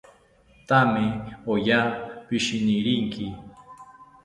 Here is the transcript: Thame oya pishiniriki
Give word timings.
Thame 0.67 1.05
oya 1.53 1.79
pishiniriki 2.27 3.25